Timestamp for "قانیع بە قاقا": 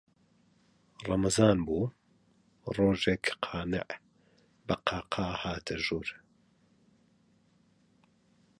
3.45-5.27